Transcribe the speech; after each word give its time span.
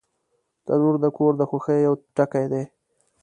تنور 0.65 0.95
د 1.03 1.05
کور 1.17 1.33
د 1.37 1.41
خوښیو 1.49 1.85
یو 1.87 1.93
ټکی 2.15 2.45
دی 2.51 2.63